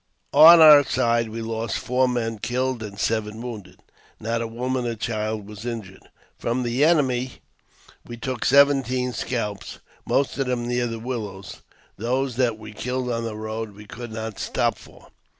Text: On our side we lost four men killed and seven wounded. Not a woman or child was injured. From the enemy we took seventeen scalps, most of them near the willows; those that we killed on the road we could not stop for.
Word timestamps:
On 0.33 0.61
our 0.61 0.83
side 0.83 1.29
we 1.29 1.43
lost 1.43 1.77
four 1.77 2.07
men 2.07 2.39
killed 2.39 2.81
and 2.81 2.97
seven 2.97 3.39
wounded. 3.39 3.81
Not 4.19 4.41
a 4.41 4.47
woman 4.47 4.87
or 4.87 4.95
child 4.95 5.45
was 5.45 5.63
injured. 5.63 6.09
From 6.39 6.63
the 6.63 6.83
enemy 6.83 7.33
we 8.03 8.17
took 8.17 8.43
seventeen 8.43 9.13
scalps, 9.13 9.77
most 10.03 10.39
of 10.39 10.47
them 10.47 10.67
near 10.67 10.87
the 10.87 10.97
willows; 10.97 11.61
those 11.97 12.35
that 12.37 12.57
we 12.57 12.73
killed 12.73 13.11
on 13.11 13.25
the 13.25 13.37
road 13.37 13.75
we 13.75 13.85
could 13.85 14.11
not 14.11 14.39
stop 14.39 14.75
for. 14.79 15.09